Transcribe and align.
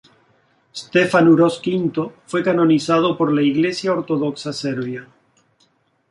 Stefan 0.79 1.27
Uroš 1.27 1.61
V 1.63 2.09
fue 2.25 2.41
canonizado 2.41 3.15
por 3.15 3.31
la 3.31 3.43
Iglesia 3.43 3.91
Ortodoxa 3.93 4.51
Serbia. 4.51 5.07